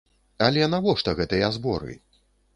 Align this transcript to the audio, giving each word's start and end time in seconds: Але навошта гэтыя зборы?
Але 0.45 0.63
навошта 0.75 1.15
гэтыя 1.21 1.53
зборы? 1.61 1.93